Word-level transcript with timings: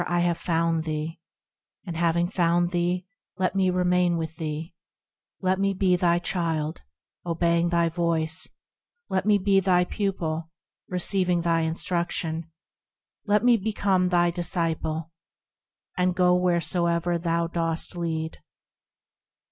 I 0.07 0.21
have 0.21 0.39
found 0.39 0.83
thee; 0.83 1.19
And 1.85 1.95
having 1.95 2.27
found 2.27 2.71
thee, 2.71 3.05
let 3.37 3.53
me 3.55 3.69
remain 3.69 4.17
with 4.17 4.37
thee; 4.37 4.73
Let 5.41 5.59
me 5.59 5.75
be 5.75 5.95
thy 5.95 6.17
child, 6.17 6.81
obeying 7.23 7.69
thy 7.69 7.87
voice; 7.87 8.47
Let 9.11 9.27
me 9.27 9.37
be 9.37 9.59
thy 9.59 9.83
pupil, 9.85 10.49
receiving 10.87 11.41
thy 11.41 11.61
instruction; 11.61 12.51
Let 13.27 13.43
me 13.43 13.57
become 13.57 14.09
thy 14.09 14.31
disciple, 14.31 15.11
and 15.95 16.17
fo 16.17 16.23
low 16.33 16.35
wheresoever 16.35 17.19
thou 17.19 17.45
dost 17.45 17.95
lead. 17.95 18.39